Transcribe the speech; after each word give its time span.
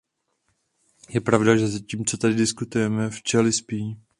Je 1.09 1.21
pravda, 1.21 1.55
že 1.57 1.67
zatímco 1.67 2.17
tady 2.17 2.35
diskutujeme, 2.35 3.09
včely 3.09 3.53
spí. 3.53 4.01